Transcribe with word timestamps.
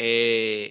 Eh, 0.00 0.70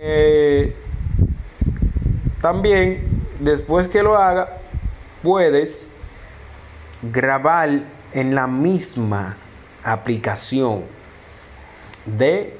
Eh, 0.00 0.76
también, 2.40 3.02
después 3.40 3.88
que 3.88 4.02
lo 4.02 4.16
haga, 4.16 4.52
puedes 5.24 5.94
grabar 7.02 7.82
en 8.12 8.34
la 8.34 8.46
misma 8.46 9.36
aplicación 9.82 10.84
de 12.06 12.56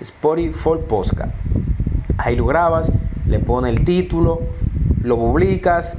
Spotify 0.00 0.78
Podcast. 0.88 1.34
Ahí 2.16 2.36
lo 2.36 2.46
grabas, 2.46 2.90
le 3.26 3.38
pones 3.38 3.72
el 3.72 3.84
título, 3.84 4.40
lo 5.02 5.16
publicas 5.16 5.98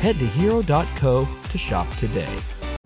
Head 0.00 0.18
to 0.18 0.26
hero.co 0.26 1.28
to 1.50 1.58
shop 1.58 1.86
today. 1.96 2.59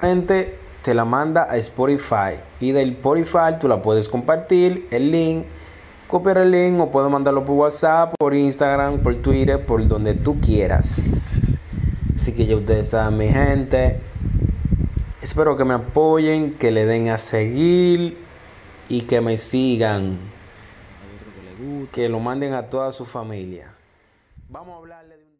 Te 0.00 0.94
la 0.94 1.04
manda 1.04 1.46
a 1.50 1.56
Spotify 1.58 2.40
y 2.58 2.72
del 2.72 2.92
Spotify 2.92 3.58
tú 3.60 3.68
la 3.68 3.82
puedes 3.82 4.08
compartir 4.08 4.88
el 4.90 5.10
link 5.10 5.44
copiar 6.10 6.38
el 6.38 6.50
link 6.50 6.80
o 6.80 6.90
puedes 6.90 7.08
mandarlo 7.08 7.44
por 7.44 7.56
WhatsApp 7.56 8.14
por 8.18 8.34
Instagram 8.34 8.98
por 8.98 9.16
Twitter 9.16 9.64
por 9.64 9.86
donde 9.86 10.14
tú 10.14 10.40
quieras. 10.40 11.58
Así 12.16 12.32
que 12.32 12.44
ya 12.46 12.56
ustedes 12.56 12.90
saben 12.90 13.16
mi 13.16 13.28
gente. 13.28 14.00
Espero 15.22 15.56
que 15.56 15.64
me 15.64 15.74
apoyen 15.74 16.54
que 16.54 16.70
le 16.70 16.84
den 16.84 17.08
a 17.10 17.18
seguir 17.18 18.18
y 18.88 19.02
que 19.02 19.20
me 19.20 19.36
sigan. 19.36 20.18
Que 21.92 22.08
lo 22.08 22.20
manden 22.20 22.54
a 22.54 22.68
toda 22.68 22.90
su 22.90 23.04
familia. 23.04 23.72
Vamos 24.48 24.74
a 24.74 24.78
hablarle 24.78 25.16
de 25.16 25.24
un 25.24 25.39